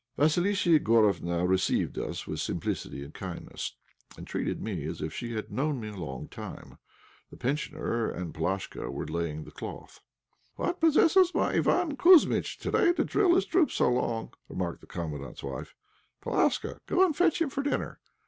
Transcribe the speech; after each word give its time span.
Vassilissa 0.17 0.79
Igorofna 0.79 1.47
received 1.47 1.95
us 1.99 2.25
with 2.25 2.39
simplicity 2.39 3.03
and 3.03 3.13
kindness, 3.13 3.75
and 4.17 4.25
treated 4.25 4.59
me 4.59 4.83
as 4.85 4.99
if 4.99 5.13
she 5.13 5.33
had 5.35 5.51
known 5.51 5.79
me 5.79 5.89
a 5.89 5.95
long 5.95 6.27
time. 6.27 6.79
The 7.29 7.37
pensioner 7.37 8.09
and 8.09 8.33
Palashka 8.33 8.89
were 8.91 9.05
laying 9.05 9.43
the 9.43 9.51
cloth. 9.51 10.01
"What 10.55 10.79
possesses 10.81 11.35
my 11.35 11.53
Iván 11.53 11.97
Kouzmitch 11.97 12.57
to 12.61 12.71
day 12.71 12.93
to 12.93 13.03
drill 13.03 13.35
his 13.35 13.45
troops 13.45 13.75
so 13.75 13.91
long?" 13.91 14.33
remarked 14.49 14.81
the 14.81 14.87
Commandant's 14.87 15.43
wife. 15.43 15.75
"Palashka, 16.19 16.79
go 16.87 17.05
and 17.05 17.15
fetch 17.15 17.39
him 17.39 17.51
for 17.51 17.61
dinner. 17.61 17.99